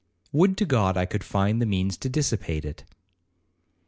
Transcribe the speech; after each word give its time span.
'Would 0.31 0.57
to 0.57 0.65
God 0.65 0.97
I 0.97 1.05
could 1.05 1.23
find 1.23 1.61
the 1.61 1.67
means 1.67 1.95
to 1.97 2.09
dissipate 2.09 2.65
it.' 2.65 2.85